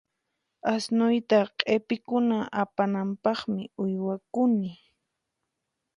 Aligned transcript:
Asnuyta 0.73 1.39
q'ipikuna 1.57 2.37
apananpaqmi 2.61 3.63
uywakuni. 3.83 4.71